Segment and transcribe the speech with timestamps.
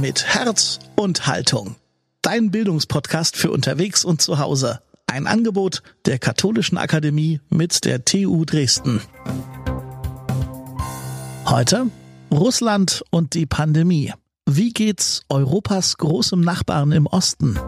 [0.00, 1.76] Mit Herz und Haltung.
[2.20, 4.80] Dein Bildungspodcast für unterwegs und zu Hause.
[5.06, 9.00] Ein Angebot der Katholischen Akademie mit der TU Dresden.
[11.46, 11.86] Heute
[12.30, 14.12] Russland und die Pandemie.
[14.44, 17.58] Wie geht's Europas großem Nachbarn im Osten?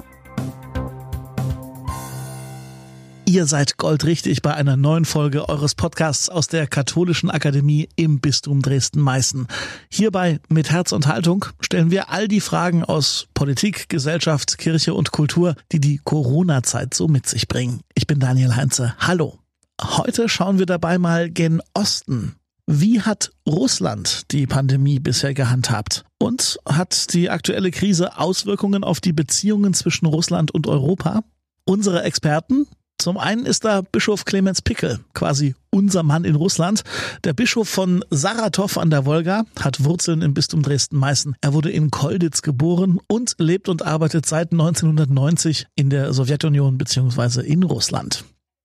[3.29, 8.62] Ihr seid goldrichtig bei einer neuen Folge eures Podcasts aus der Katholischen Akademie im Bistum
[8.62, 9.49] Dresden-Meißen.
[9.91, 15.12] Hierbei mit Herz und Haltung stellen wir all die Fragen aus Politik, Gesellschaft, Kirche und
[15.12, 17.83] Kultur, die die Corona-Zeit so mit sich bringen.
[17.95, 18.95] Ich bin Daniel Heinze.
[18.99, 19.37] Hallo.
[19.79, 22.35] Heute schauen wir dabei mal gen Osten.
[22.66, 26.07] Wie hat Russland die Pandemie bisher gehandhabt?
[26.19, 31.24] Und hat die aktuelle Krise Auswirkungen auf die Beziehungen zwischen Russland und Europa?
[31.66, 32.66] Unsere Experten,
[32.98, 36.83] zum einen ist da Bischof Clemens Pickel, quasi unser Mann in Russland.
[37.23, 41.37] Der Bischof von Saratow an der Wolga hat Wurzeln im Bistum Dresden-Meißen.
[41.41, 47.43] Er wurde in Kolditz geboren und lebt und arbeitet seit 1990 in der Sowjetunion bzw.
[47.43, 48.24] in Russland.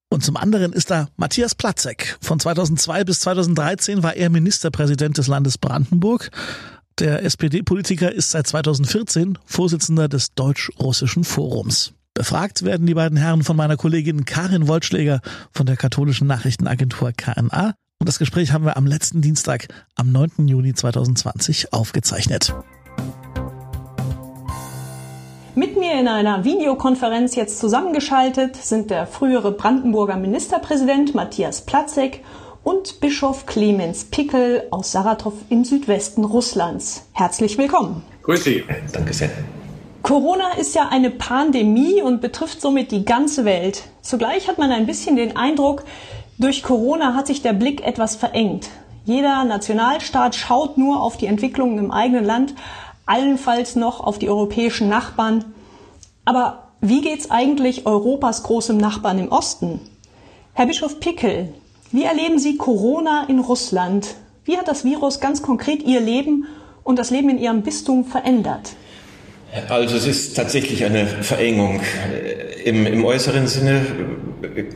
[0.10, 2.18] Und zum anderen ist da Matthias Platzek.
[2.20, 6.32] Von 2002 bis 2013 war er Ministerpräsident des Landes Brandenburg.
[7.00, 11.94] Der SPD-Politiker ist seit 2014 Vorsitzender des Deutsch-Russischen Forums.
[12.16, 15.20] Befragt werden die beiden Herren von meiner Kollegin Karin Wollschläger
[15.52, 17.74] von der katholischen Nachrichtenagentur KNA.
[18.00, 20.48] Und das Gespräch haben wir am letzten Dienstag, am 9.
[20.48, 22.54] Juni 2020, aufgezeichnet.
[25.56, 32.24] Mit mir in einer Videokonferenz jetzt zusammengeschaltet sind der frühere Brandenburger Ministerpräsident Matthias Platzek
[32.64, 37.08] und Bischof Clemens Pickel aus Saratow im Südwesten Russlands.
[37.14, 38.04] Herzlich willkommen.
[38.22, 38.64] Grüß Sie.
[38.92, 39.32] Danke sehr.
[40.04, 43.84] Corona ist ja eine Pandemie und betrifft somit die ganze Welt.
[44.02, 45.86] Zugleich hat man ein bisschen den Eindruck,
[46.38, 48.68] durch Corona hat sich der Blick etwas verengt.
[49.06, 52.54] Jeder Nationalstaat schaut nur auf die Entwicklungen im eigenen Land,
[53.06, 55.46] allenfalls noch auf die europäischen Nachbarn.
[56.26, 59.80] Aber wie geht's eigentlich Europas großem Nachbarn im Osten?
[60.54, 61.54] Herr Bischof Pickel,
[61.94, 64.16] wie erleben Sie Corona in Russland?
[64.44, 66.46] Wie hat das Virus ganz konkret Ihr Leben
[66.84, 68.76] und das Leben in Ihrem Bistum verändert?
[69.70, 71.82] Also es ist tatsächlich eine Verengung.
[72.66, 73.82] Im, im äußeren Sinne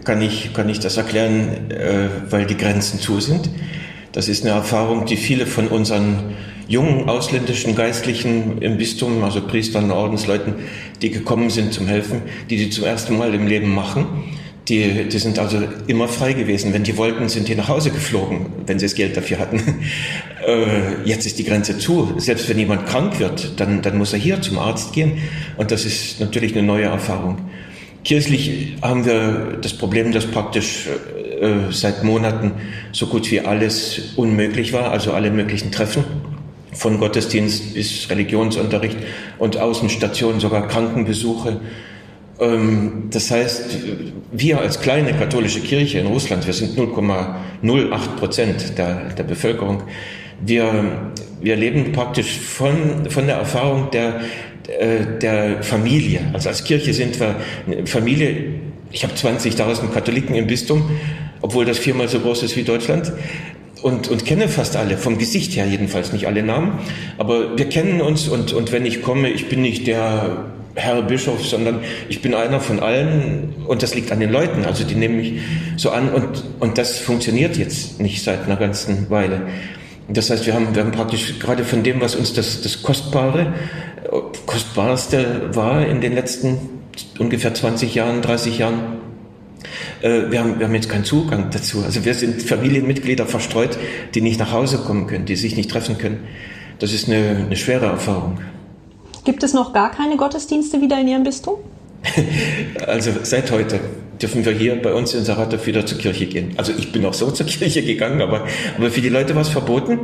[0.03, 3.49] kann ich, kann ich das erklären, äh, weil die Grenzen zu sind.
[4.11, 6.35] Das ist eine Erfahrung, die viele von unseren
[6.67, 10.55] jungen ausländischen Geistlichen im Bistum, also Priestern, Ordensleuten,
[11.01, 14.05] die gekommen sind zum Helfen, die die zum ersten Mal im Leben machen
[14.69, 16.73] die, die sind also immer frei gewesen.
[16.73, 19.61] Wenn die wollten, sind die nach Hause geflogen, wenn sie das Geld dafür hatten.
[20.47, 22.13] Äh, jetzt ist die Grenze zu.
[22.19, 25.17] Selbst wenn jemand krank wird, dann, dann muss er hier zum Arzt gehen.
[25.57, 27.50] Und das ist natürlich eine neue Erfahrung.
[28.06, 30.88] Kirchlich haben wir das Problem, dass praktisch
[31.41, 32.53] äh, seit Monaten
[32.94, 36.06] so gut wie alles unmöglich war, also alle möglichen Treffen
[36.72, 38.97] von Gottesdienst bis Religionsunterricht
[39.39, 41.59] und Außenstationen, sogar Krankenbesuche
[42.40, 43.78] das heißt,
[44.31, 49.84] wir als kleine katholische Kirche in Russland, wir sind 0,08 Prozent der, der Bevölkerung,
[50.46, 51.12] wir,
[51.42, 54.22] wir leben praktisch von, von der Erfahrung der,
[54.68, 56.22] äh, der Familie.
[56.34, 57.36] Also als Kirche sind wir
[57.86, 58.59] Familie.
[58.92, 60.92] Ich habe 20.000 Katholiken im Bistum,
[61.42, 63.12] obwohl das viermal so groß ist wie Deutschland.
[63.81, 66.80] Und, und kenne fast alle, vom Gesicht her jedenfalls, nicht alle Namen.
[67.18, 70.46] Aber wir kennen uns und, und wenn ich komme, ich bin nicht der
[70.77, 74.63] Herr Bischof, sondern ich bin einer von allen und das liegt an den Leuten.
[74.63, 75.41] Also die nehmen mich
[75.75, 79.41] so an und, und das funktioniert jetzt nicht seit einer ganzen Weile.
[80.07, 83.53] Das heißt, wir haben, wir haben praktisch gerade von dem, was uns das, das Kostbare,
[84.45, 86.57] Kostbarste war in den letzten
[87.19, 88.79] ungefähr 20 Jahren, 30 Jahren,
[90.01, 91.83] äh, wir, haben, wir haben jetzt keinen Zugang dazu.
[91.83, 93.77] Also wir sind Familienmitglieder verstreut,
[94.13, 96.19] die nicht nach Hause kommen können, die sich nicht treffen können.
[96.79, 98.39] Das ist eine, eine schwere Erfahrung.
[99.27, 101.55] Gibt es noch gar keine Gottesdienste wieder in Ihrem Bistum?
[102.88, 103.77] Also seit heute
[104.21, 106.53] dürfen wir hier bei uns in Saratow wieder zur Kirche gehen.
[106.55, 109.49] Also ich bin auch so zur Kirche gegangen, aber, aber für die Leute war es
[109.49, 109.99] verboten.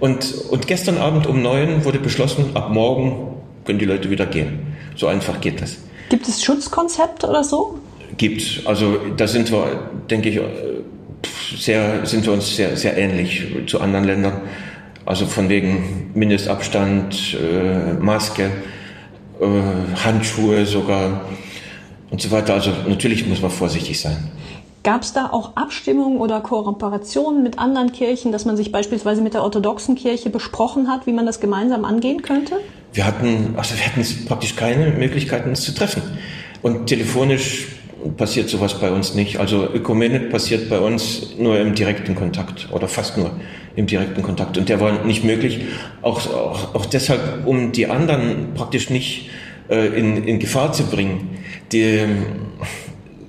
[0.00, 4.74] Und, und gestern Abend um neun wurde beschlossen, ab morgen können die Leute wieder gehen.
[4.96, 5.76] So einfach geht das.
[6.08, 7.78] Gibt es Schutzkonzepte oder so?
[8.16, 8.62] Gibt.
[8.64, 10.40] Also da sind wir, denke ich,
[11.56, 14.40] sehr, sind wir uns sehr, sehr ähnlich zu anderen Ländern.
[15.06, 18.50] Also von wegen Mindestabstand, äh, Maske,
[19.40, 19.46] äh,
[20.04, 21.22] Handschuhe sogar
[22.10, 22.54] und so weiter.
[22.54, 24.16] Also natürlich muss man vorsichtig sein.
[24.82, 29.32] Gab es da auch Abstimmungen oder Kooperationen mit anderen Kirchen, dass man sich beispielsweise mit
[29.32, 32.56] der orthodoxen Kirche besprochen hat, wie man das gemeinsam angehen könnte?
[32.92, 36.02] Wir hatten, also wir hatten praktisch keine Möglichkeiten, uns zu treffen.
[36.60, 37.68] Und telefonisch
[38.18, 39.38] passiert sowas bei uns nicht.
[39.40, 43.30] Also Ökumenik passiert bei uns nur im direkten Kontakt oder fast nur
[43.76, 44.58] im direkten Kontakt.
[44.58, 45.60] Und der war nicht möglich,
[46.02, 49.30] auch, auch, auch deshalb, um die anderen praktisch nicht
[49.68, 51.38] äh, in, in Gefahr zu bringen.
[51.72, 52.00] Die,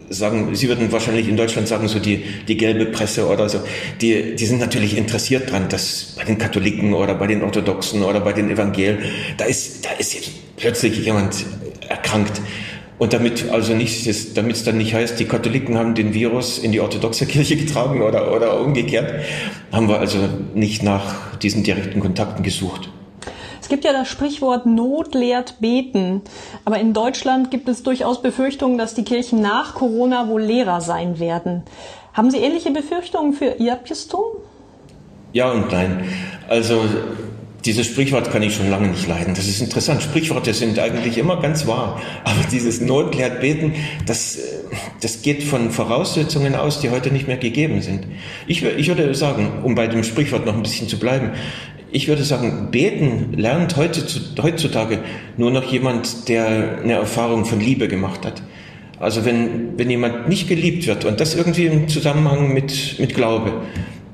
[0.10, 3.60] sagen, Sie würden wahrscheinlich in Deutschland sagen, so die, die gelbe Presse oder so,
[4.02, 8.20] die, die sind natürlich interessiert dran, dass bei den Katholiken oder bei den Orthodoxen oder
[8.20, 9.00] bei den Evangelien,
[9.38, 11.46] da ist, da ist jetzt plötzlich jemand
[11.88, 12.42] erkrankt.
[12.98, 16.72] Und damit also nicht, damit es dann nicht heißt, die Katholiken haben den Virus in
[16.72, 19.26] die orthodoxe Kirche getragen oder, oder umgekehrt,
[19.72, 20.18] haben wir also
[20.54, 22.90] nicht nach diesen direkten Kontakten gesucht.
[23.62, 26.22] Es gibt ja das Sprichwort Not lehrt beten.
[26.66, 31.20] Aber in Deutschland gibt es durchaus Befürchtungen, dass die Kirchen nach Corona wohl leerer sein
[31.20, 31.64] werden.
[32.14, 34.24] Haben Sie ähnliche Befürchtungen für Ihr Bistum?
[35.34, 36.08] Ja und nein.
[36.48, 36.80] Also
[37.66, 39.34] dieses Sprichwort kann ich schon lange nicht leiden.
[39.34, 40.04] Das ist interessant.
[40.04, 42.00] Sprichworte sind eigentlich immer ganz wahr.
[42.24, 43.74] Aber dieses Not beten,
[44.06, 44.38] das,
[45.02, 48.06] das geht von Voraussetzungen aus, die heute nicht mehr gegeben sind.
[48.46, 51.32] Ich, ich würde sagen, um bei dem Sprichwort noch ein bisschen zu bleiben,
[51.92, 55.00] ich würde sagen, beten lernt heutzutage
[55.38, 58.44] nur noch jemand, der eine Erfahrung von Liebe gemacht hat.
[59.00, 63.62] Also wenn, wenn jemand nicht geliebt wird und das irgendwie im Zusammenhang mit, mit Glaube,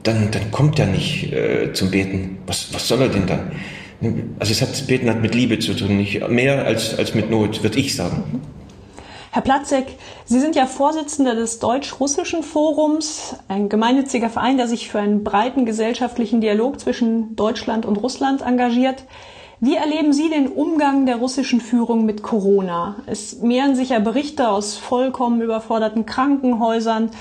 [0.04, 2.40] dann, dann kommt er nicht äh, zum Beten.
[2.46, 3.52] Was, was soll er denn dann?
[4.40, 7.62] Also es hat, Beten hat mit Liebe zu tun, nicht mehr als, als mit Not,
[7.62, 8.42] würde ich sagen.
[9.34, 9.86] Herr Platzek,
[10.26, 15.66] Sie sind ja Vorsitzender des Deutsch-Russischen Forums, ein gemeinnütziger Verein, der sich für einen breiten
[15.66, 19.06] gesellschaftlichen Dialog zwischen Deutschland und Russland engagiert.
[19.62, 22.96] Wie erleben Sie den Umgang der russischen Führung mit Corona?
[23.06, 27.12] Es mehren sich ja Berichte aus vollkommen überforderten Krankenhäusern.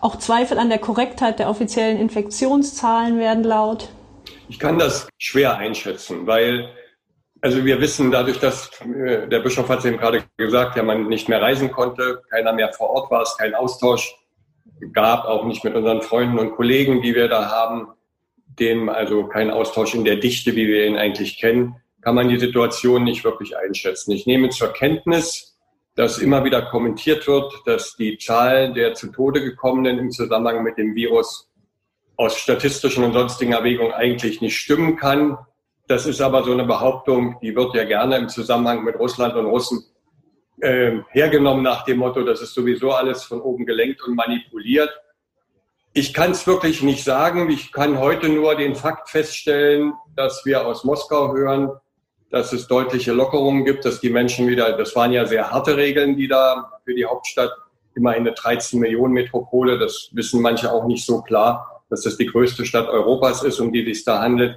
[0.00, 3.88] Auch Zweifel an der Korrektheit der offiziellen Infektionszahlen werden laut.
[4.48, 6.68] Ich kann das schwer einschätzen, weil
[7.40, 11.08] also wir wissen dadurch, dass äh, der Bischof hat es eben gerade gesagt, ja, man
[11.08, 14.14] nicht mehr reisen konnte, keiner mehr vor Ort war, es keinen Austausch
[14.92, 17.88] gab, auch nicht mit unseren Freunden und Kollegen, die wir da haben,
[18.58, 22.38] dem also kein Austausch in der Dichte, wie wir ihn eigentlich kennen, kann man die
[22.38, 24.12] Situation nicht wirklich einschätzen.
[24.12, 25.47] Ich nehme zur Kenntnis,
[25.98, 30.78] dass immer wieder kommentiert wird, dass die Zahl der zu Tode gekommenen im Zusammenhang mit
[30.78, 31.50] dem Virus
[32.16, 35.36] aus statistischen und sonstigen Erwägungen eigentlich nicht stimmen kann.
[35.88, 39.46] Das ist aber so eine Behauptung, die wird ja gerne im Zusammenhang mit Russland und
[39.46, 39.86] Russen
[40.60, 44.90] äh, hergenommen nach dem Motto, das ist sowieso alles von oben gelenkt und manipuliert.
[45.94, 47.50] Ich kann es wirklich nicht sagen.
[47.50, 51.72] Ich kann heute nur den Fakt feststellen, dass wir aus Moskau hören,
[52.30, 56.16] dass es deutliche Lockerungen gibt, dass die Menschen wieder, das waren ja sehr harte Regeln,
[56.16, 57.52] die da für die Hauptstadt,
[57.94, 62.26] immerhin eine 13 Millionen Metropole, das wissen manche auch nicht so klar, dass das die
[62.26, 64.56] größte Stadt Europas ist, um die es da handelt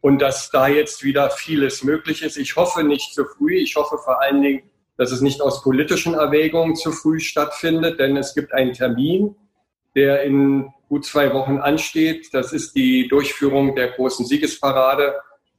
[0.00, 2.36] und dass da jetzt wieder vieles möglich ist.
[2.36, 3.56] Ich hoffe nicht zu früh.
[3.56, 4.62] Ich hoffe vor allen Dingen,
[4.96, 9.36] dass es nicht aus politischen Erwägungen zu früh stattfindet, denn es gibt einen Termin,
[9.94, 12.28] der in gut zwei Wochen ansteht.
[12.32, 15.14] Das ist die Durchführung der großen Siegesparade,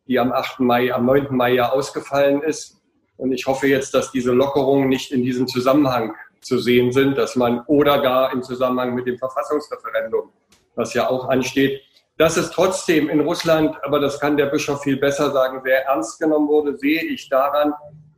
[0.07, 0.59] die am 8.
[0.59, 1.27] Mai, am 9.
[1.31, 2.81] Mai ja ausgefallen ist.
[3.17, 7.35] Und ich hoffe jetzt, dass diese Lockerungen nicht in diesem Zusammenhang zu sehen sind, dass
[7.35, 10.31] man oder gar im Zusammenhang mit dem Verfassungsreferendum,
[10.75, 11.81] was ja auch ansteht,
[12.17, 16.19] dass es trotzdem in Russland, aber das kann der Bischof viel besser sagen, sehr ernst
[16.19, 17.73] genommen wurde, sehe ich daran,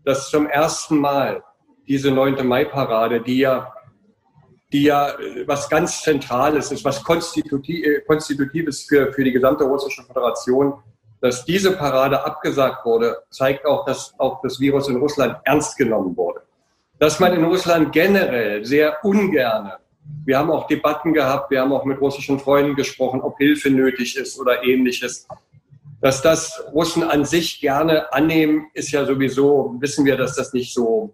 [0.05, 1.43] dass zum ersten Mal
[1.87, 2.45] diese 9.
[2.47, 3.73] Mai-Parade, die ja,
[4.71, 5.13] die ja
[5.47, 10.81] was ganz Zentrales ist, was äh, Konstitutives für, für die gesamte russische Föderation,
[11.21, 16.15] dass diese Parade abgesagt wurde, zeigt auch, dass auch das Virus in Russland ernst genommen
[16.15, 16.41] wurde.
[16.97, 19.77] Dass man in Russland generell sehr ungerne
[20.25, 24.17] wir haben auch Debatten gehabt, wir haben auch mit russischen Freunden gesprochen, ob Hilfe nötig
[24.17, 25.27] ist oder ähnliches.
[26.01, 30.73] Dass das Russen an sich gerne annehmen, ist ja sowieso, wissen wir, dass das nicht
[30.73, 31.13] so,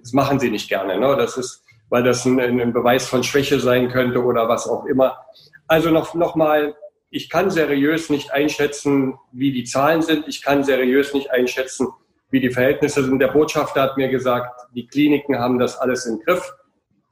[0.00, 0.98] das machen sie nicht gerne.
[0.98, 1.16] Ne?
[1.16, 5.18] Das ist, weil das ein, ein Beweis von Schwäche sein könnte oder was auch immer.
[5.66, 6.74] Also noch, noch mal,
[7.14, 10.26] ich kann seriös nicht einschätzen, wie die Zahlen sind.
[10.26, 11.86] Ich kann seriös nicht einschätzen,
[12.30, 13.20] wie die Verhältnisse sind.
[13.20, 16.52] Der Botschafter hat mir gesagt, die Kliniken haben das alles im Griff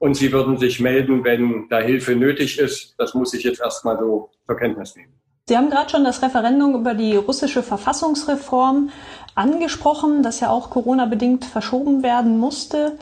[0.01, 2.97] und sie würden sich melden, wenn da Hilfe nötig ist.
[2.99, 5.13] Das muss ich jetzt erstmal so zur Kenntnis nehmen.
[5.49, 8.91] Sie haben gerade schon das Referendum über die russische Verfassungsreform
[9.37, 12.99] angesprochen, das ja auch Corona-bedingt verschoben werden musste.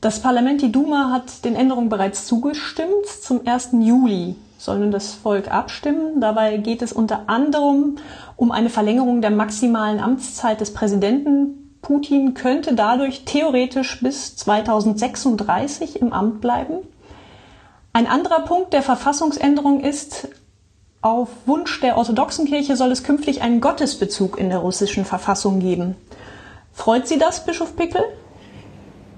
[0.00, 3.06] Das Parlament, die Duma, hat den Änderungen bereits zugestimmt.
[3.06, 3.70] Zum 1.
[3.80, 6.20] Juli soll nun das Volk abstimmen.
[6.20, 7.96] Dabei geht es unter anderem
[8.36, 16.12] um eine Verlängerung der maximalen Amtszeit des Präsidenten Putin könnte dadurch theoretisch bis 2036 im
[16.12, 16.80] Amt bleiben.
[17.94, 20.28] Ein anderer Punkt der Verfassungsänderung ist,
[21.00, 25.96] auf Wunsch der orthodoxen Kirche soll es künftig einen Gottesbezug in der russischen Verfassung geben.
[26.74, 28.02] Freut Sie das, Bischof Pickel?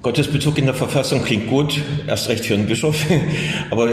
[0.03, 2.97] Gottesbezug in der Verfassung klingt gut, erst recht für einen Bischof.
[3.71, 3.89] Aber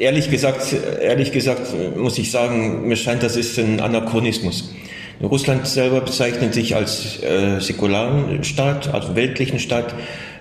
[0.00, 1.60] ehrlich gesagt, ehrlich gesagt
[1.96, 4.74] muss ich sagen, mir scheint, das ist ein Anachronismus.
[5.22, 9.94] Russland selber bezeichnet sich als äh, säkularen Staat, also weltlichen Staat.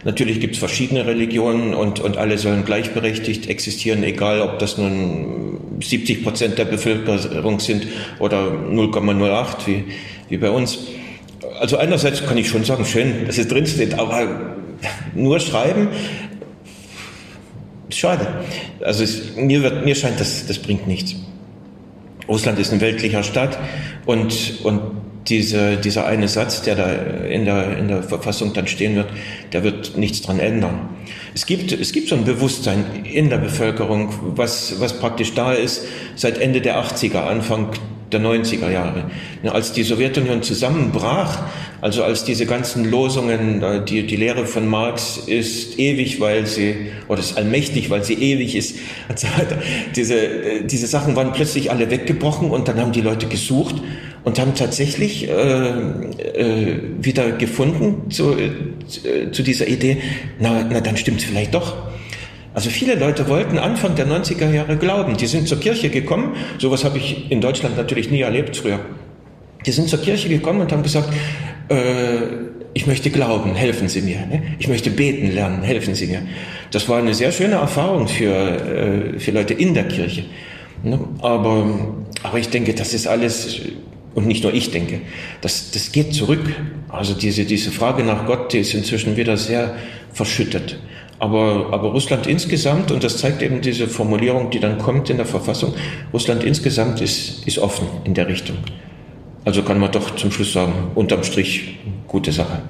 [0.05, 5.59] Natürlich gibt es verschiedene Religionen und, und alle sollen gleichberechtigt existieren, egal ob das nun
[5.81, 7.87] 70 Prozent der Bevölkerung sind
[8.19, 9.83] oder 0,08 wie,
[10.29, 10.79] wie bei uns.
[11.59, 14.55] Also einerseits kann ich schon sagen, schön, dass es drinsteht, aber
[15.13, 15.89] nur schreiben,
[17.99, 18.27] schade.
[18.81, 21.15] Also es, mir, wird, mir scheint, das, das bringt nichts.
[22.27, 23.57] Russland ist ein weltlicher Staat
[24.05, 24.81] und, und
[25.27, 29.07] diese, dieser eine Satz, der da in der, in der Verfassung dann stehen wird,
[29.51, 30.89] der wird nichts dran ändern.
[31.33, 35.85] Es gibt, es gibt so ein Bewusstsein in der Bevölkerung, was, was praktisch da ist
[36.15, 37.71] seit Ende der 80er, Anfang
[38.11, 39.09] der 90er Jahre.
[39.43, 41.43] Als die Sowjetunion zusammenbrach,
[41.81, 47.19] also als diese ganzen Losungen, die, die Lehre von Marx ist ewig, weil sie, oder
[47.19, 48.77] ist allmächtig, weil sie ewig ist,
[49.15, 49.57] so weiter.
[49.95, 53.75] Diese, diese Sachen waren plötzlich alle weggebrochen und dann haben die Leute gesucht
[54.23, 59.97] und haben tatsächlich äh, äh, wieder gefunden zu, äh, zu dieser Idee,
[60.39, 61.89] na, na dann stimmt es vielleicht doch.
[62.59, 65.15] Also viele Leute wollten Anfang der 90er Jahre glauben.
[65.15, 66.35] Die sind zur Kirche gekommen.
[66.57, 68.81] Sowas habe ich in Deutschland natürlich nie erlebt früher.
[69.65, 71.07] Die sind zur Kirche gekommen und haben gesagt,
[71.69, 71.75] äh,
[72.73, 74.25] ich möchte glauben, helfen Sie mir.
[74.25, 74.43] Ne?
[74.59, 76.21] Ich möchte beten lernen, helfen Sie mir.
[76.71, 80.25] Das war eine sehr schöne Erfahrung für, äh, für Leute in der Kirche.
[80.83, 80.99] Ne?
[81.21, 83.61] Aber, aber ich denke, das ist alles,
[84.15, 84.99] und nicht nur ich denke,
[85.39, 86.43] das, das geht zurück.
[86.89, 89.77] Also diese, diese Frage nach Gott, die ist inzwischen wieder sehr
[90.11, 90.77] verschüttet.
[91.19, 95.25] Aber, aber Russland insgesamt, und das zeigt eben diese Formulierung, die dann kommt in der
[95.25, 95.73] Verfassung,
[96.13, 98.57] Russland insgesamt ist, ist offen in der Richtung.
[99.43, 102.61] Also kann man doch zum Schluss sagen, unterm Strich gute Sache.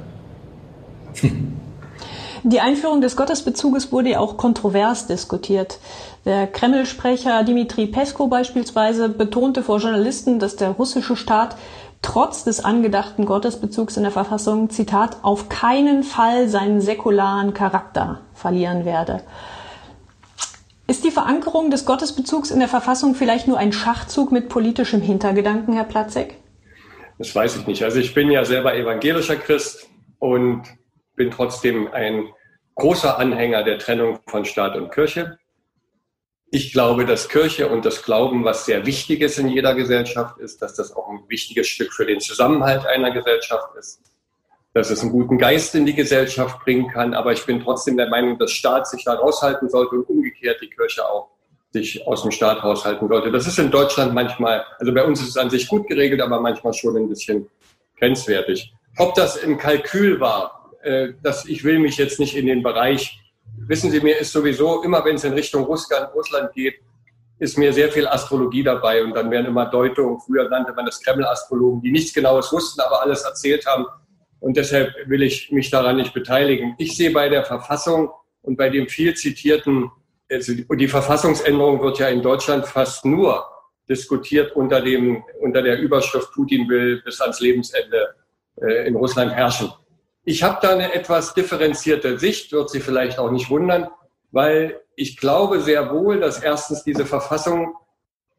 [2.43, 5.79] Die Einführung des Gottesbezuges wurde ja auch kontrovers diskutiert.
[6.25, 11.57] Der Kreml-Sprecher Dmitri Pesko beispielsweise betonte vor Journalisten, dass der russische Staat
[12.01, 18.85] trotz des angedachten Gottesbezugs in der Verfassung, Zitat, auf keinen Fall seinen säkularen Charakter verlieren
[18.85, 19.21] werde.
[20.87, 25.75] Ist die Verankerung des Gottesbezugs in der Verfassung vielleicht nur ein Schachzug mit politischem Hintergedanken,
[25.75, 26.35] Herr Platzek?
[27.19, 27.83] Das weiß ich nicht.
[27.83, 29.87] Also ich bin ja selber evangelischer Christ
[30.17, 30.63] und
[31.15, 32.29] bin trotzdem ein
[32.75, 35.37] großer Anhänger der Trennung von Staat und Kirche.
[36.51, 40.61] Ich glaube, dass Kirche und das Glauben, was sehr wichtig ist in jeder Gesellschaft, ist,
[40.61, 44.01] dass das auch ein wichtiges Stück für den Zusammenhalt einer Gesellschaft ist,
[44.73, 47.13] dass es einen guten Geist in die Gesellschaft bringen kann.
[47.13, 50.69] Aber ich bin trotzdem der Meinung, dass Staat sich da raushalten sollte und umgekehrt die
[50.69, 51.29] Kirche auch
[51.71, 53.31] sich aus dem Staat raushalten sollte.
[53.31, 56.39] Das ist in Deutschland manchmal, also bei uns ist es an sich gut geregelt, aber
[56.39, 57.47] manchmal schon ein bisschen
[57.99, 58.73] grenzwertig.
[58.97, 63.19] Ob das im Kalkül war, äh, dass ich will mich jetzt nicht in den Bereich
[63.69, 66.75] wissen Sie, mir ist sowieso, immer wenn es in Richtung Russland, Russland geht,
[67.37, 70.99] ist mir sehr viel Astrologie dabei und dann werden immer Deutungen, früher nannte man das
[71.01, 73.85] Kreml-Astrologen, die nichts Genaues wussten, aber alles erzählt haben.
[74.39, 76.75] Und deshalb will ich mich daran nicht beteiligen.
[76.79, 78.09] Ich sehe bei der Verfassung
[78.41, 79.91] und bei dem viel zitierten,
[80.31, 83.45] also die Verfassungsänderung wird ja in Deutschland fast nur
[83.87, 88.15] diskutiert unter dem, unter der Überschrift Putin will bis ans Lebensende
[88.61, 89.71] äh, in Russland herrschen.
[90.23, 93.87] Ich habe da eine etwas differenzierte Sicht, wird Sie vielleicht auch nicht wundern,
[94.31, 97.75] weil ich glaube sehr wohl, dass erstens diese Verfassung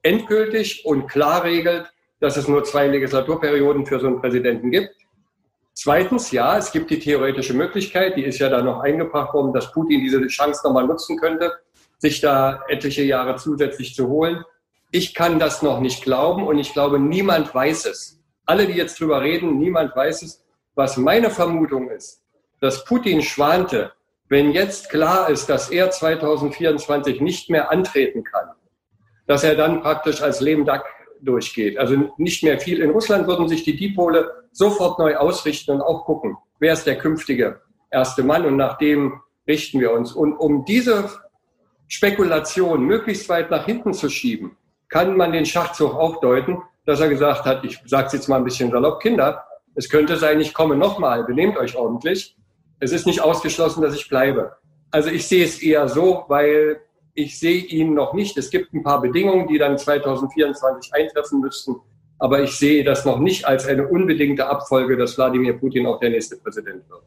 [0.03, 4.95] endgültig und klar regelt, dass es nur zwei Legislaturperioden für so einen Präsidenten gibt.
[5.73, 9.73] Zweitens, ja, es gibt die theoretische Möglichkeit, die ist ja da noch eingebracht worden, dass
[9.73, 11.53] Putin diese Chance nochmal nutzen könnte,
[11.99, 14.45] sich da etliche Jahre zusätzlich zu holen.
[14.91, 18.21] Ich kann das noch nicht glauben und ich glaube, niemand weiß es.
[18.45, 20.45] Alle, die jetzt drüber reden, niemand weiß es.
[20.75, 22.23] Was meine Vermutung ist,
[22.61, 23.93] dass Putin schwante,
[24.29, 28.51] wenn jetzt klar ist, dass er 2024 nicht mehr antreten kann,
[29.27, 30.85] dass er dann praktisch als Lehmdack
[31.21, 31.79] durchgeht.
[31.79, 32.81] Also nicht mehr viel.
[32.81, 36.99] In Russland würden sich die Dipole sofort neu ausrichten und auch gucken, wer ist der
[36.99, 37.61] künftige
[37.91, 40.13] erste Mann und nach dem richten wir uns.
[40.13, 41.11] Und um diese
[41.89, 44.57] Spekulation möglichst weit nach hinten zu schieben,
[44.89, 48.37] kann man den Schachzug auch deuten, dass er gesagt hat, ich sage es jetzt mal
[48.37, 52.37] ein bisschen salopp, Kinder, es könnte sein, ich komme nochmal, benehmt euch ordentlich.
[52.81, 54.57] Es ist nicht ausgeschlossen, dass ich bleibe.
[54.91, 56.81] Also ich sehe es eher so, weil
[57.15, 58.37] ich sehe ihn noch nicht.
[58.37, 61.77] Es gibt ein paar Bedingungen, die dann 2024 eintreffen müssten.
[62.19, 66.11] Aber ich sehe das noch nicht als eine unbedingte Abfolge, dass Wladimir Putin auch der
[66.11, 67.03] nächste Präsident wird.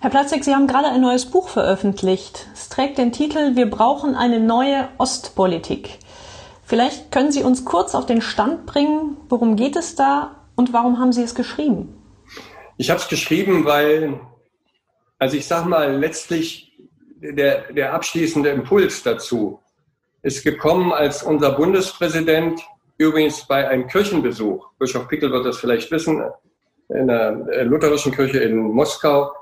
[0.00, 2.46] Herr Platzek, Sie haben gerade ein neues Buch veröffentlicht.
[2.52, 5.98] Es trägt den Titel Wir brauchen eine neue Ostpolitik.
[6.64, 10.98] Vielleicht können Sie uns kurz auf den Stand bringen, worum geht es da und warum
[10.98, 12.02] haben Sie es geschrieben?
[12.76, 14.20] Ich habe es geschrieben, weil,
[15.18, 16.76] also ich sage mal, letztlich
[17.20, 19.60] der, der abschließende Impuls dazu
[20.22, 22.60] ist gekommen, als unser Bundespräsident
[22.98, 26.22] übrigens bei einem Kirchenbesuch, Bischof Pickel wird das vielleicht wissen,
[26.88, 29.32] in der lutherischen Kirche in Moskau,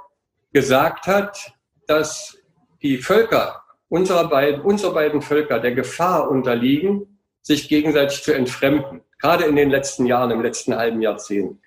[0.52, 1.52] gesagt hat,
[1.86, 2.36] dass
[2.82, 7.13] die Völker, unserer beiden, unsere beiden Völker der Gefahr unterliegen,
[7.44, 11.60] sich gegenseitig zu entfremden, gerade in den letzten Jahren, im letzten halben Jahrzehnt.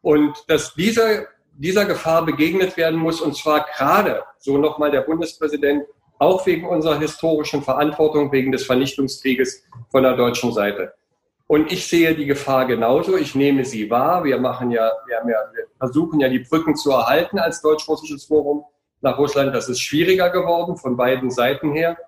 [0.00, 5.84] Und dass dieser, dieser Gefahr begegnet werden muss, und zwar gerade, so nochmal der Bundespräsident,
[6.18, 10.94] auch wegen unserer historischen Verantwortung, wegen des Vernichtungskrieges von der deutschen Seite.
[11.46, 13.16] Und ich sehe die Gefahr genauso.
[13.16, 14.24] Ich nehme sie wahr.
[14.24, 18.24] Wir machen ja, wir, haben ja, wir versuchen ja die Brücken zu erhalten als deutsch-russisches
[18.24, 18.64] Forum
[19.00, 19.54] nach Russland.
[19.54, 21.98] Das ist schwieriger geworden von beiden Seiten her.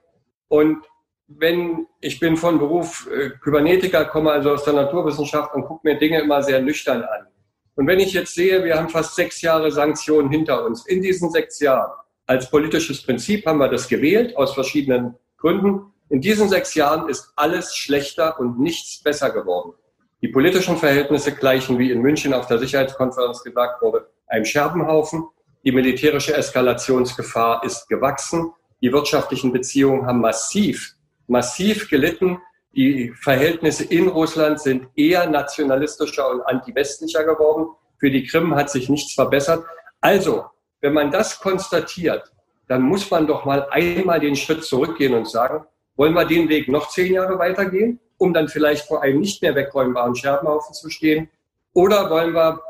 [0.48, 0.84] Und
[1.28, 5.98] wenn ich bin von Beruf äh, Kybernetiker, komme also aus der Naturwissenschaft und gucke mir
[5.98, 7.26] Dinge immer sehr nüchtern an.
[7.74, 11.30] Und wenn ich jetzt sehe, wir haben fast sechs Jahre Sanktionen hinter uns, in diesen
[11.30, 11.90] sechs Jahren,
[12.26, 15.92] als politisches Prinzip haben wir das gewählt, aus verschiedenen Gründen.
[16.08, 19.72] In diesen sechs Jahren ist alles schlechter und nichts besser geworden.
[20.20, 25.26] Die politischen Verhältnisse gleichen, wie in München auf der Sicherheitskonferenz gesagt wurde, einem Scherbenhaufen.
[25.64, 28.52] Die militärische Eskalationsgefahr ist gewachsen.
[28.82, 30.94] Die wirtschaftlichen Beziehungen haben massiv,
[31.32, 32.38] massiv gelitten.
[32.74, 37.66] Die Verhältnisse in Russland sind eher nationalistischer und antiwestlicher geworden.
[37.98, 39.64] Für die Krim hat sich nichts verbessert.
[40.00, 40.44] Also,
[40.80, 42.32] wenn man das konstatiert,
[42.68, 45.64] dann muss man doch mal einmal den Schritt zurückgehen und sagen,
[45.96, 49.54] wollen wir den Weg noch zehn Jahre weitergehen, um dann vielleicht vor einem nicht mehr
[49.54, 51.28] wegräumbaren Scherbenhaufen zu stehen?
[51.74, 52.62] Oder wollen wir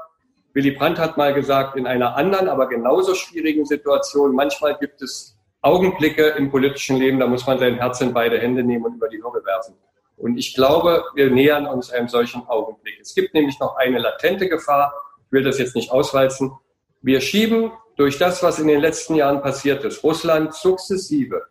[0.54, 5.38] Willy Brandt hat mal gesagt, in einer anderen, aber genauso schwierigen Situation, manchmal gibt es
[5.62, 9.09] Augenblicke im politischen Leben, da muss man sein Herz in beide Hände nehmen und über
[9.09, 9.75] die Hürde werfen.
[10.16, 12.99] Und ich glaube, wir nähern uns einem solchen Augenblick.
[13.00, 14.92] Es gibt nämlich noch eine latente Gefahr.
[15.26, 16.52] Ich will das jetzt nicht auswalzen.
[17.00, 21.42] Wir schieben durch das, was in den letzten Jahren passiert ist, Russland sukzessive,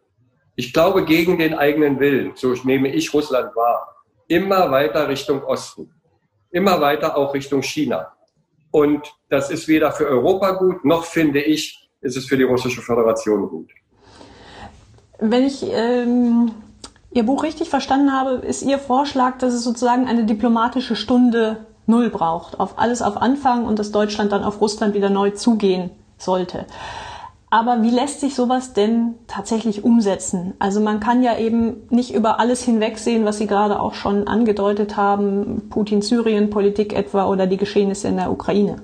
[0.56, 3.96] ich glaube gegen den eigenen Willen, so nehme ich Russland wahr,
[4.28, 5.94] immer weiter Richtung Osten,
[6.52, 8.14] immer weiter auch Richtung China.
[8.72, 12.82] Und das ist weder für Europa gut, noch finde ich, ist es für die Russische
[12.82, 13.72] Föderation gut.
[15.22, 16.52] Wenn ich ähm,
[17.14, 22.10] Ihr Buch richtig verstanden habe, ist Ihr Vorschlag, dass es sozusagen eine diplomatische Stunde Null
[22.10, 26.66] braucht, auf alles auf Anfang und dass Deutschland dann auf Russland wieder neu zugehen sollte.
[27.52, 30.54] Aber wie lässt sich sowas denn tatsächlich umsetzen?
[30.58, 34.96] Also man kann ja eben nicht über alles hinwegsehen, was Sie gerade auch schon angedeutet
[34.98, 38.82] haben, Putin-Syrien-Politik etwa oder die Geschehnisse in der Ukraine.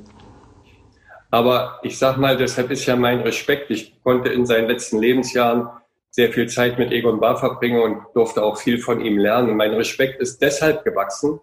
[1.32, 3.72] Aber ich sag mal, deshalb ist ja mein Respekt.
[3.72, 5.70] Ich konnte in seinen letzten Lebensjahren
[6.18, 9.56] sehr viel Zeit mit Egon Bahr verbringen und durfte auch viel von ihm lernen.
[9.56, 11.40] Mein Respekt ist deshalb gewachsen.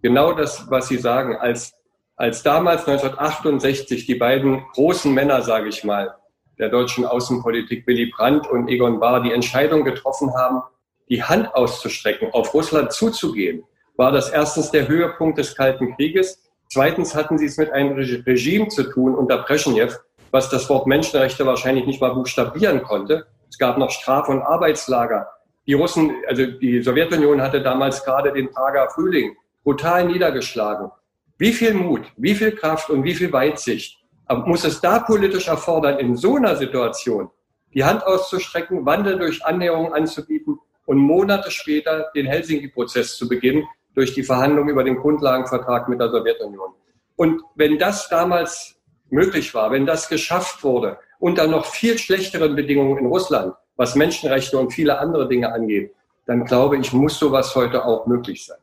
[0.00, 1.74] Genau das, was Sie sagen, als,
[2.16, 6.14] als damals 1968 die beiden großen Männer, sage ich mal,
[6.58, 10.62] der deutschen Außenpolitik Willy Brandt und Egon Bahr die Entscheidung getroffen haben,
[11.10, 13.64] die Hand auszustrecken, auf Russland zuzugehen,
[13.98, 16.42] war das erstens der Höhepunkt des Kalten Krieges.
[16.72, 19.98] Zweitens hatten sie es mit einem Regime zu tun unter Brezhnev,
[20.30, 23.26] was das Wort Menschenrechte wahrscheinlich nicht mal buchstabieren konnte.
[23.48, 25.28] Es gab noch Straf- und Arbeitslager.
[25.66, 30.90] Die Russen, also die Sowjetunion hatte damals gerade den Prager Frühling brutal niedergeschlagen.
[31.38, 35.98] Wie viel Mut, wie viel Kraft und wie viel Weitsicht muss es da politisch erfordern,
[35.98, 37.30] in so einer Situation
[37.74, 44.14] die Hand auszustrecken, Wandel durch Annäherung anzubieten und Monate später den Helsinki-Prozess zu beginnen durch
[44.14, 46.70] die Verhandlungen über den Grundlagenvertrag mit der Sowjetunion.
[47.16, 48.75] Und wenn das damals
[49.10, 54.58] möglich war, wenn das geschafft wurde, unter noch viel schlechteren Bedingungen in Russland, was Menschenrechte
[54.58, 55.94] und viele andere Dinge angeht,
[56.26, 58.58] dann glaube ich, muss sowas heute auch möglich sein.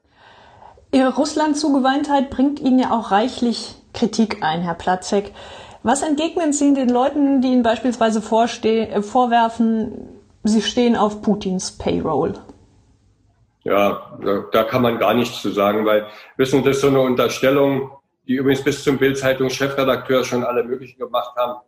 [0.92, 5.32] Ihre Russland-Zugewandtheit bringt Ihnen ja auch reichlich Kritik ein, Herr Platzek.
[5.82, 10.10] Was entgegnen Sie den Leuten, die Ihnen beispielsweise äh, vorwerfen,
[10.44, 12.36] Sie stehen auf Putins Payroll?
[13.64, 14.20] Ja,
[14.52, 17.92] da kann man gar nichts zu sagen, weil wissen, das ist so eine Unterstellung,
[18.28, 21.62] die übrigens bis zum Bild-Zeitungs-Chefredakteur schon alle möglichen gemacht haben.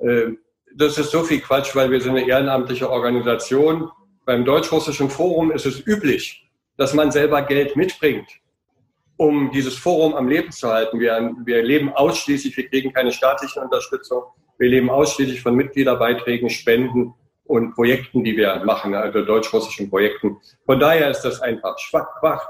[0.00, 0.38] Ähm,
[0.74, 3.90] das ist so viel Quatsch, weil wir sind eine ehrenamtliche Organisation.
[4.24, 8.40] Beim Deutsch-Russischen Forum ist es üblich, dass man selber Geld mitbringt
[9.20, 10.98] um dieses Forum am Leben zu halten.
[10.98, 14.22] Wir, wir leben ausschließlich, wir kriegen keine staatliche Unterstützung,
[14.56, 17.12] wir leben ausschließlich von Mitgliederbeiträgen, Spenden
[17.44, 20.38] und Projekten, die wir machen, also deutsch-russischen Projekten.
[20.64, 22.48] Von daher ist das einfach Schwach, Schwach,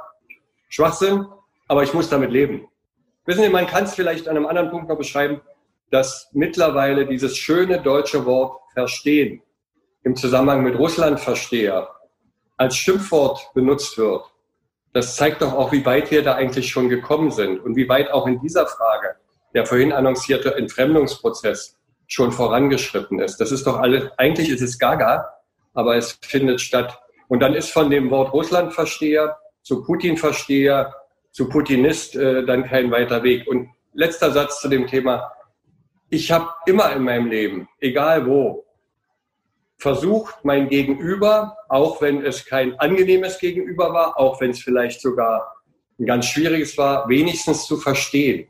[0.68, 1.26] Schwachsinn,
[1.66, 2.68] aber ich muss damit leben.
[3.26, 5.40] Wissen Sie, man kann es vielleicht an einem anderen Punkt noch beschreiben,
[5.90, 9.42] dass mittlerweile dieses schöne deutsche Wort verstehen
[10.02, 11.88] im Zusammenhang mit Russlandversteher
[12.56, 14.24] als Schimpfwort benutzt wird
[14.92, 18.10] das zeigt doch auch, wie weit wir da eigentlich schon gekommen sind und wie weit
[18.10, 19.16] auch in dieser Frage
[19.52, 23.38] der vorhin annoncierte Entfremdungsprozess schon vorangeschritten ist.
[23.38, 25.28] Das ist doch alles, eigentlich ist es gaga,
[25.74, 27.00] aber es findet statt.
[27.26, 30.94] Und dann ist von dem Wort Russlandversteher zu Putin-Versteher
[31.32, 33.46] zu Putinist äh, dann kein weiter Weg.
[33.46, 35.32] Und letzter Satz zu dem Thema.
[36.08, 38.64] Ich habe immer in meinem Leben, egal wo,
[39.78, 45.54] versucht, mein Gegenüber, auch wenn es kein angenehmes Gegenüber war, auch wenn es vielleicht sogar
[45.98, 48.48] ein ganz schwieriges war, wenigstens zu verstehen.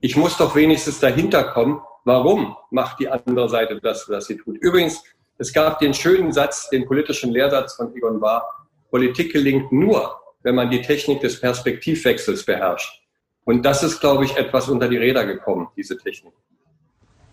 [0.00, 4.56] Ich muss doch wenigstens dahinter kommen, warum macht die andere Seite das, was sie tut.
[4.58, 5.02] Übrigens,
[5.36, 8.46] es gab den schönen Satz, den politischen Lehrsatz von Egon Bahr,
[8.90, 13.02] Politik gelingt nur, wenn man die Technik des Perspektivwechsels beherrscht.
[13.44, 16.32] Und das ist, glaube ich, etwas unter die Räder gekommen, diese Technik.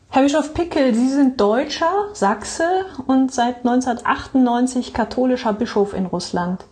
[0.09, 6.63] Herr Bischof Pickel, Sie sind Deutscher, Sachse und seit 1998 katholischer Bischof in Russland.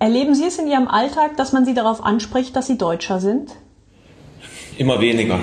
[0.00, 3.52] Erleben Sie es in Ihrem Alltag, dass man Sie darauf anspricht, dass Sie Deutscher sind?
[4.76, 5.38] Immer weniger.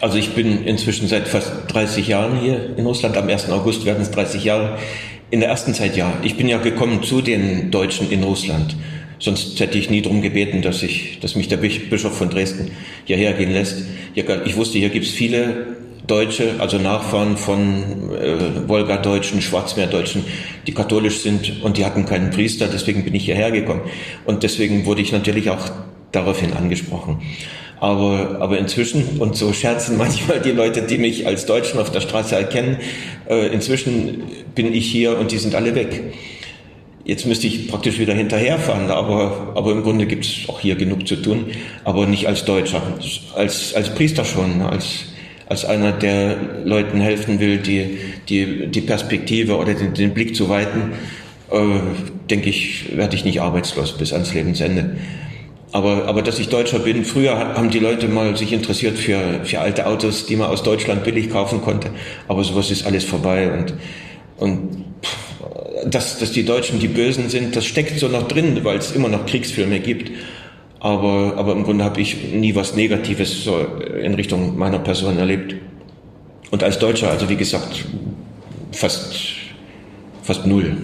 [0.00, 3.16] Also ich bin inzwischen seit fast 30 Jahren hier in Russland.
[3.16, 3.50] Am 1.
[3.50, 4.78] August werden es 30 Jahre.
[5.30, 6.12] In der ersten Zeit ja.
[6.22, 8.76] Ich bin ja gekommen zu den Deutschen in Russland.
[9.18, 12.70] Sonst hätte ich nie darum gebeten, dass, ich, dass mich der Bischof von Dresden
[13.04, 13.84] hierher gehen lässt.
[14.14, 15.76] Ich wusste, hier gibt es viele
[16.06, 20.24] Deutsche, also Nachfahren von äh, Wolgadeutschen, Schwarzmeerdeutschen,
[20.66, 23.82] die katholisch sind und die hatten keinen Priester, deswegen bin ich hierher gekommen.
[24.24, 25.70] Und deswegen wurde ich natürlich auch
[26.10, 27.20] daraufhin angesprochen.
[27.80, 32.00] Aber, aber inzwischen, und so scherzen manchmal die Leute, die mich als Deutschen auf der
[32.00, 32.78] Straße erkennen,
[33.28, 34.22] äh, inzwischen
[34.54, 36.14] bin ich hier und die sind alle weg.
[37.08, 41.08] Jetzt müsste ich praktisch wieder hinterherfahren, aber, aber im Grunde gibt es auch hier genug
[41.08, 41.46] zu tun,
[41.82, 42.82] aber nicht als Deutscher,
[43.34, 45.06] als, als Priester schon, als,
[45.46, 47.96] als einer, der Leuten helfen will, die,
[48.28, 50.92] die, die Perspektive oder den, den Blick zu weiten,
[51.50, 51.56] äh,
[52.28, 54.98] denke ich, werde ich nicht arbeitslos bis ans Lebensende.
[55.72, 59.60] Aber, aber dass ich Deutscher bin, früher haben die Leute mal sich interessiert für, für
[59.60, 61.88] alte Autos, die man aus Deutschland billig kaufen konnte.
[62.28, 63.72] Aber sowas ist alles vorbei und,
[64.36, 64.77] und
[65.86, 69.08] dass, dass die Deutschen die Bösen sind, das steckt so noch drin, weil es immer
[69.08, 70.10] noch Kriegsfilme gibt.
[70.80, 75.56] Aber, aber im Grunde habe ich nie was Negatives so in Richtung meiner Person erlebt.
[76.50, 77.84] Und als Deutscher, also wie gesagt,
[78.72, 79.14] fast,
[80.22, 80.76] fast null.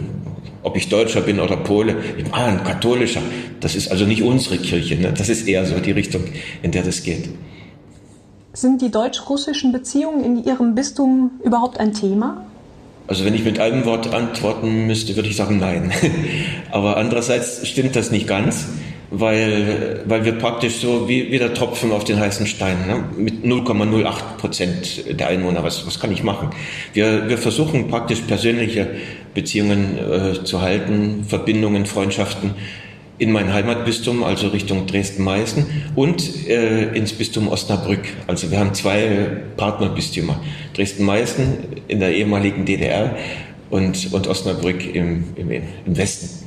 [0.62, 1.97] Ob ich Deutscher bin oder Pole,
[2.33, 3.23] ah, ein katholischer.
[3.61, 5.12] Das ist also nicht unsere Kirche, ne?
[5.17, 6.25] das ist eher so die Richtung,
[6.62, 7.29] in der das geht.
[8.53, 12.47] Sind die deutsch-russischen Beziehungen in Ihrem Bistum überhaupt ein Thema?
[13.07, 15.93] Also wenn ich mit einem Wort antworten müsste, würde ich sagen nein.
[16.71, 18.67] Aber andererseits stimmt das nicht ganz
[19.19, 23.05] weil, weil wir praktisch so wie, wie der Tropfen auf den heißen Stein, ne?
[23.17, 26.51] mit 0,08 Prozent der Einwohner, was, was kann ich machen?
[26.93, 28.90] Wir, wir versuchen praktisch persönliche
[29.35, 32.55] Beziehungen äh, zu halten, Verbindungen, Freundschaften
[33.18, 38.00] in mein Heimatbistum, also Richtung Dresden-Meißen und äh, ins Bistum Osnabrück.
[38.27, 40.40] Also wir haben zwei Partnerbistümer.
[40.74, 43.14] Dresden-Meißen in der ehemaligen DDR
[43.70, 46.44] und, und Osnabrück im, im, im Westen.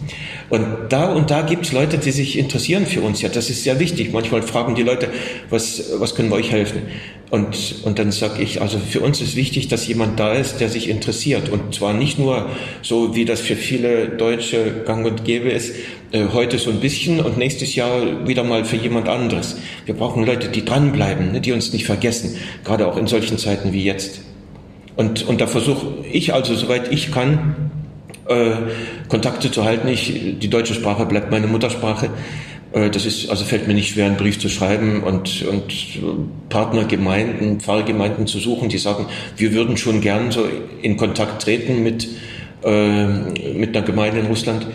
[0.50, 3.22] Und da und da gibt es Leute, die sich interessieren für uns.
[3.22, 4.14] Ja, das ist sehr wichtig.
[4.14, 5.10] Manchmal fragen die Leute,
[5.50, 6.84] was, was können wir euch helfen?
[7.30, 10.70] Und, und dann sage ich, also für uns ist wichtig, dass jemand da ist, der
[10.70, 11.50] sich interessiert.
[11.50, 12.50] Und zwar nicht nur
[12.82, 15.76] so, wie das für viele Deutsche gang und gäbe ist,
[16.14, 19.58] äh, heute so ein bisschen und nächstes Jahr wieder mal für jemand anderes.
[19.86, 23.74] Wir brauchen Leute, die dranbleiben, ne, die uns nicht vergessen, gerade auch in solchen Zeiten
[23.74, 24.22] wie jetzt.
[24.96, 27.67] Und, und da versuche ich also, soweit ich kann,
[28.30, 28.52] äh,
[29.08, 29.88] Kontakte zu halten.
[29.88, 32.10] Ich, die deutsche Sprache bleibt meine Muttersprache.
[32.74, 35.74] Äh, das ist, also fällt mir nicht schwer, einen Brief zu schreiben und, und
[36.50, 40.46] Partnergemeinden, Pfarrgemeinden zu suchen, die sagen, wir würden schon gern so
[40.82, 42.08] in Kontakt treten mit,
[42.64, 43.06] äh,
[43.54, 44.68] mit einer Gemeinde in Russland.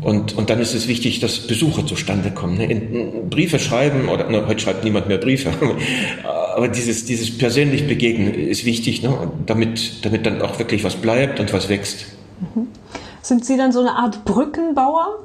[0.00, 2.58] Und, und dann ist es wichtig, dass Besucher zustande kommen.
[2.58, 2.66] Ne?
[2.66, 5.50] In, Briefe schreiben, oder na, heute schreibt niemand mehr Briefe,
[6.54, 9.32] aber dieses, dieses persönlich Begegnen ist wichtig, ne?
[9.46, 12.06] damit, damit dann auch wirklich was bleibt und was wächst.
[12.54, 12.68] Mhm.
[13.24, 15.24] Sind Sie dann so eine Art Brückenbauer?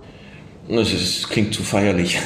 [0.70, 2.18] Das ist, klingt zu feierlich.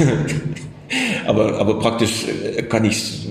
[1.26, 3.26] aber, aber praktisch äh, kann ich es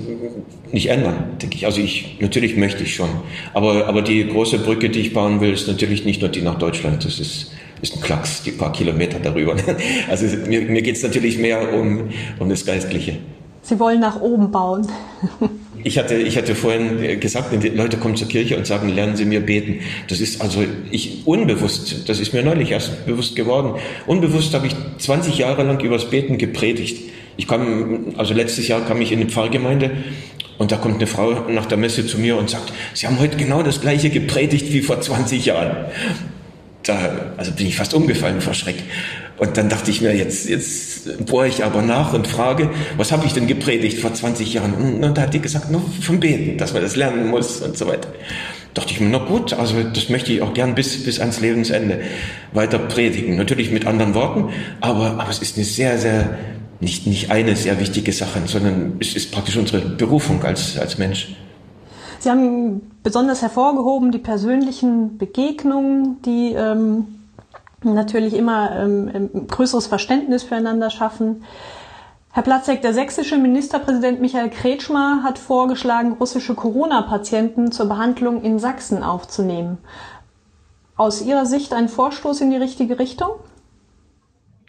[0.72, 1.66] nicht ändern, denke ich.
[1.66, 3.10] Also ich, natürlich möchte ich schon.
[3.54, 6.58] Aber, aber die große Brücke, die ich bauen will, ist natürlich nicht nur die nach
[6.58, 7.04] Deutschland.
[7.04, 9.54] Das ist, ist ein Klacks, die paar Kilometer darüber.
[10.10, 13.18] Also mir, mir geht es natürlich mehr um, um das Geistliche.
[13.62, 14.88] Sie wollen nach oben bauen.
[15.84, 19.16] Ich hatte, ich hatte vorhin gesagt, wenn die Leute kommen zur Kirche und sagen, lernen
[19.16, 19.80] Sie mir beten.
[20.08, 23.80] Das ist also ich unbewusst, das ist mir neulich erst bewusst geworden.
[24.06, 26.98] Unbewusst habe ich 20 Jahre lang übers Beten gepredigt.
[27.36, 29.90] Ich kam, also letztes Jahr kam ich in eine Pfarrgemeinde
[30.58, 33.36] und da kommt eine Frau nach der Messe zu mir und sagt, Sie haben heute
[33.36, 35.86] genau das gleiche gepredigt wie vor 20 Jahren.
[36.84, 38.76] Da, also bin ich fast umgefallen vor Schreck.
[39.38, 43.26] Und dann dachte ich mir, jetzt, jetzt bohre ich aber nach und frage, was habe
[43.26, 44.74] ich denn gepredigt vor 20 Jahren?
[44.74, 47.86] Und dann hat die gesagt, nur vom Beten, dass man das lernen muss und so
[47.88, 48.08] weiter.
[48.74, 52.00] dachte ich mir, na gut, also das möchte ich auch gern bis, bis ans Lebensende
[52.52, 53.36] weiter predigen.
[53.36, 56.38] Natürlich mit anderen Worten, aber, aber es ist eine sehr, sehr,
[56.80, 61.34] nicht, nicht eine sehr wichtige Sache, sondern es ist praktisch unsere Berufung als, als Mensch.
[62.18, 67.06] Sie haben besonders hervorgehoben die persönlichen Begegnungen, die ähm,
[67.84, 71.44] natürlich immer ähm, größeres Verständnis füreinander schaffen.
[72.32, 79.02] Herr Platzek, der sächsische Ministerpräsident Michael Kretschmer hat vorgeschlagen, russische Corona-Patienten zur Behandlung in Sachsen
[79.02, 79.78] aufzunehmen.
[80.96, 83.32] Aus Ihrer Sicht ein Vorstoß in die richtige Richtung?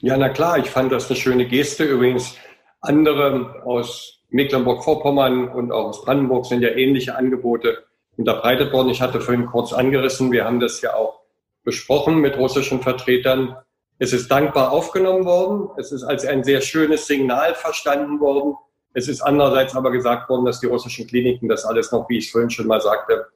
[0.02, 1.86] Ja, na klar, ich fand das eine schöne Geste.
[1.86, 2.36] Übrigens,
[2.82, 7.84] andere aus Mecklenburg-Vorpommern und auch aus Brandenburg sind ja ähnliche Angebote
[8.18, 8.90] unterbreitet worden.
[8.90, 11.23] Ich hatte vorhin kurz angerissen, wir haben das ja auch
[11.64, 13.58] besprochen mit russischen Vertretern.
[14.00, 15.70] Es ist dankbar aufgenommen worden.
[15.78, 18.56] Es ist als ein sehr schönes Signal verstanden worden.
[18.94, 22.26] Es ist andererseits aber gesagt worden, dass die russischen Kliniken das alles noch, wie ich
[22.26, 23.28] es vorhin schon mal sagte,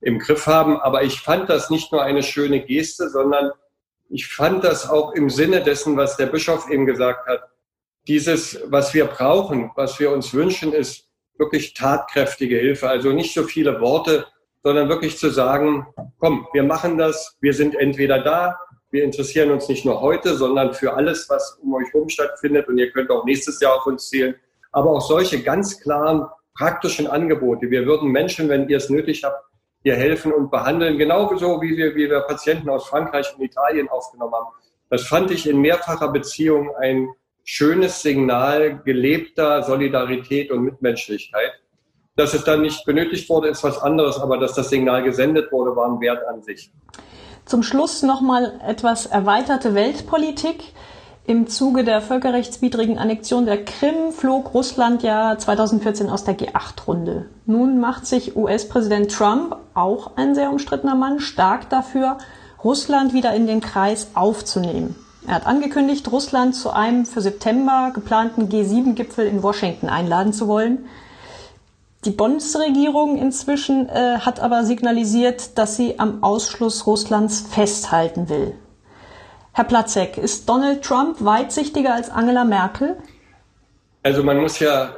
[0.00, 0.80] im Griff haben.
[0.80, 3.52] Aber ich fand das nicht nur eine schöne Geste, sondern
[4.08, 7.42] ich fand das auch im Sinne dessen, was der Bischof eben gesagt hat,
[8.06, 12.88] dieses, was wir brauchen, was wir uns wünschen, ist wirklich tatkräftige Hilfe.
[12.88, 14.26] Also nicht so viele Worte,
[14.64, 15.86] sondern wirklich zu sagen,
[16.18, 18.58] komm, wir machen das, wir sind entweder da,
[18.90, 22.66] wir interessieren uns nicht nur heute, sondern für alles, was um euch herum stattfindet.
[22.68, 24.34] Und ihr könnt auch nächstes Jahr auf uns zählen.
[24.72, 27.70] Aber auch solche ganz klaren, praktischen Angebote.
[27.70, 29.44] Wir würden Menschen, wenn ihr es nötig habt,
[29.82, 30.96] hier helfen und behandeln.
[30.96, 34.46] Genauso wie wir, wie wir Patienten aus Frankreich und Italien aufgenommen haben.
[34.88, 37.08] Das fand ich in mehrfacher Beziehung ein
[37.42, 41.52] schönes Signal gelebter Solidarität und Mitmenschlichkeit.
[42.16, 45.74] Dass es dann nicht benötigt wurde, ist was anderes, aber dass das Signal gesendet wurde,
[45.74, 46.70] war ein Wert an sich.
[47.44, 50.74] Zum Schluss nochmal etwas erweiterte Weltpolitik.
[51.26, 57.26] Im Zuge der völkerrechtswidrigen Annexion der Krim flog Russland ja 2014 aus der G8-Runde.
[57.46, 62.18] Nun macht sich US-Präsident Trump, auch ein sehr umstrittener Mann, stark dafür,
[62.62, 64.94] Russland wieder in den Kreis aufzunehmen.
[65.26, 70.84] Er hat angekündigt, Russland zu einem für September geplanten G7-Gipfel in Washington einladen zu wollen.
[72.04, 78.54] Die Bundesregierung inzwischen äh, hat aber signalisiert, dass sie am Ausschluss Russlands festhalten will.
[79.52, 82.96] Herr Platzek, ist Donald Trump weitsichtiger als Angela Merkel?
[84.02, 84.94] Also man muss ja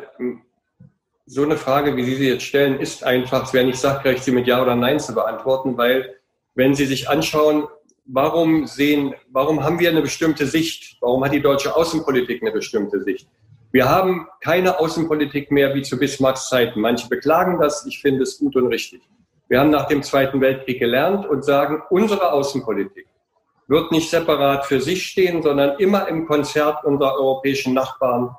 [1.26, 4.32] so eine Frage, wie Sie sie jetzt stellen, ist einfach, es wäre nicht sachgerecht, sie
[4.32, 6.14] mit Ja oder Nein zu beantworten, weil
[6.54, 7.68] wenn Sie sich anschauen,
[8.06, 10.96] warum sehen, warum haben wir eine bestimmte Sicht?
[11.00, 13.28] Warum hat die deutsche Außenpolitik eine bestimmte Sicht?
[13.72, 16.80] Wir haben keine Außenpolitik mehr wie zu Bismarcks Zeiten.
[16.80, 17.84] Manche beklagen das.
[17.86, 19.02] Ich finde es gut und richtig.
[19.48, 23.06] Wir haben nach dem Zweiten Weltkrieg gelernt und sagen, unsere Außenpolitik
[23.68, 28.34] wird nicht separat für sich stehen, sondern immer im Konzert unserer europäischen Nachbarn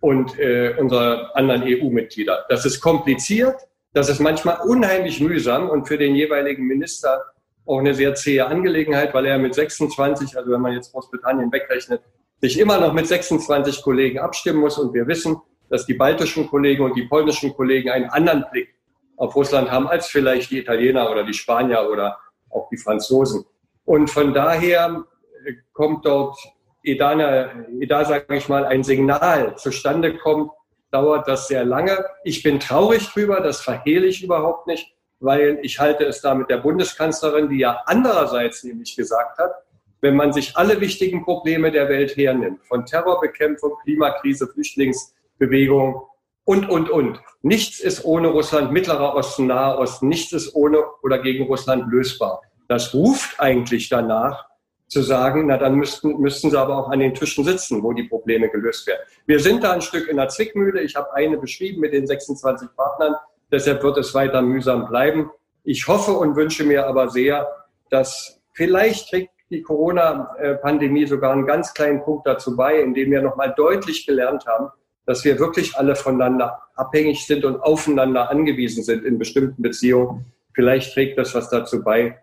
[0.00, 2.46] und äh, unserer anderen EU-Mitglieder.
[2.48, 3.56] Das ist kompliziert,
[3.92, 7.22] das ist manchmal unheimlich mühsam und für den jeweiligen Minister
[7.66, 12.02] auch eine sehr zähe Angelegenheit, weil er mit 26, also wenn man jetzt Großbritannien wegrechnet,
[12.40, 14.78] sich immer noch mit 26 Kollegen abstimmen muss.
[14.78, 18.74] Und wir wissen, dass die baltischen Kollegen und die polnischen Kollegen einen anderen Blick
[19.16, 23.44] auf Russland haben als vielleicht die Italiener oder die Spanier oder auch die Franzosen.
[23.84, 25.04] Und von daher
[25.44, 26.38] äh, kommt dort,
[26.82, 30.50] da sage ich mal, ein Signal zustande kommt,
[30.90, 32.04] dauert das sehr lange.
[32.24, 36.48] Ich bin traurig drüber, das verhehle ich überhaupt nicht, weil ich halte es da mit
[36.48, 39.52] der Bundeskanzlerin, die ja andererseits nämlich gesagt hat,
[40.00, 46.02] wenn man sich alle wichtigen Probleme der Welt hernimmt, von Terrorbekämpfung, Klimakrise, Flüchtlingsbewegung
[46.44, 47.20] und, und, und.
[47.42, 52.40] Nichts ist ohne Russland, Mittlerer Osten, Nahe Osten, nichts ist ohne oder gegen Russland lösbar.
[52.68, 54.50] Das ruft eigentlich danach,
[54.90, 58.02] zu sagen, na dann müssten, müssten sie aber auch an den Tischen sitzen, wo die
[58.02, 59.02] Probleme gelöst werden.
[59.24, 60.82] Wir sind da ein Stück in der Zwickmühle.
[60.82, 63.14] Ich habe eine beschrieben mit den 26 Partnern.
[63.52, 65.30] Deshalb wird es weiter mühsam bleiben.
[65.62, 67.46] Ich hoffe und wünsche mir aber sehr,
[67.88, 73.52] dass vielleicht trägt die Corona-Pandemie sogar einen ganz kleinen Punkt dazu bei, indem wir nochmal
[73.56, 74.70] deutlich gelernt haben,
[75.06, 80.32] dass wir wirklich alle voneinander abhängig sind und aufeinander angewiesen sind in bestimmten Beziehungen.
[80.54, 82.18] Vielleicht trägt das was dazu bei.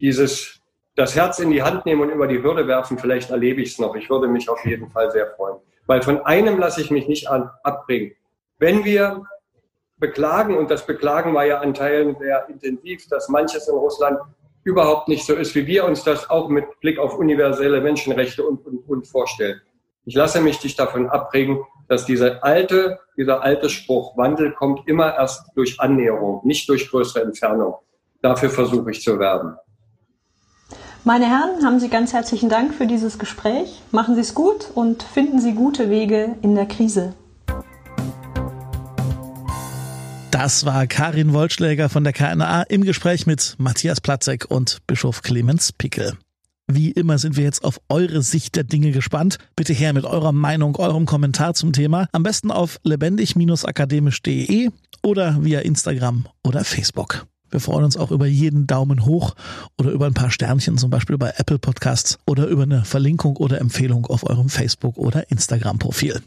[0.00, 0.60] Dieses,
[0.94, 3.78] das Herz in die Hand nehmen und über die Hürde werfen, vielleicht erlebe ich es
[3.80, 3.96] noch.
[3.96, 5.56] Ich würde mich auf jeden Fall sehr freuen.
[5.86, 8.12] Weil von einem lasse ich mich nicht an, abbringen.
[8.58, 9.24] Wenn wir
[9.96, 14.20] beklagen, und das Beklagen war ja an Teilen sehr intensiv, dass manches in Russland
[14.68, 18.64] überhaupt nicht so ist, wie wir uns das auch mit Blick auf universelle Menschenrechte und,
[18.66, 19.60] und, und vorstellen.
[20.04, 25.14] Ich lasse mich dich davon abbringen, dass diese alte, dieser alte Spruch, Wandel kommt immer
[25.14, 27.76] erst durch Annäherung, nicht durch größere Entfernung.
[28.20, 29.56] Dafür versuche ich zu werben.
[31.04, 33.80] Meine Herren, haben Sie ganz herzlichen Dank für dieses Gespräch.
[33.90, 37.14] Machen Sie es gut und finden Sie gute Wege in der Krise.
[40.40, 45.72] Das war Karin Wollschläger von der KNA im Gespräch mit Matthias Platzek und Bischof Clemens
[45.72, 46.16] Pickel.
[46.68, 49.38] Wie immer sind wir jetzt auf eure Sicht der Dinge gespannt.
[49.56, 52.06] Bitte her mit eurer Meinung, eurem Kommentar zum Thema.
[52.12, 54.70] Am besten auf lebendig-akademisch.de
[55.02, 57.26] oder via Instagram oder Facebook.
[57.50, 59.34] Wir freuen uns auch über jeden Daumen hoch
[59.76, 63.60] oder über ein paar Sternchen, zum Beispiel bei Apple Podcasts oder über eine Verlinkung oder
[63.60, 66.22] Empfehlung auf eurem Facebook- oder Instagram-Profil.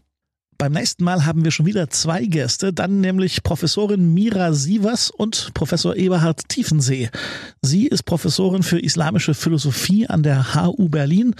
[0.61, 5.55] Beim nächsten Mal haben wir schon wieder zwei Gäste, dann nämlich Professorin Mira Sievers und
[5.55, 7.09] Professor Eberhard Tiefensee.
[7.63, 11.33] Sie ist Professorin für islamische Philosophie an der HU Berlin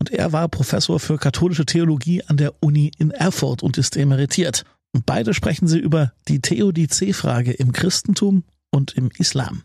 [0.00, 4.64] und er war Professor für katholische Theologie an der Uni in Erfurt und ist emeritiert.
[4.92, 9.62] Und beide sprechen sie über die Theodizee-Frage im Christentum und im Islam.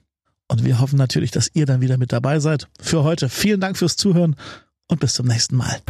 [0.49, 2.67] Und wir hoffen natürlich, dass ihr dann wieder mit dabei seid.
[2.79, 4.35] Für heute vielen Dank fürs Zuhören
[4.87, 5.81] und bis zum nächsten Mal.